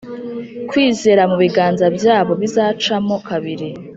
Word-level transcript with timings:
kwizera 0.69 1.21
mu 1.31 1.35
biganza 1.43 1.85
byabo 1.97 2.33
bizacamo 2.41 3.15
kabiri, 3.27 3.69